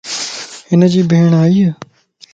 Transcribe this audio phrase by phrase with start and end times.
[0.69, 1.63] ھن جي ڀيڙائي؟